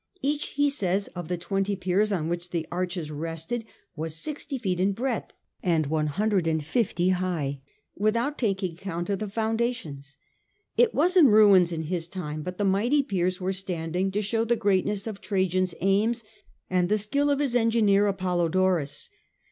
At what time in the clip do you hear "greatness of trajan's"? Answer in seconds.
14.55-15.75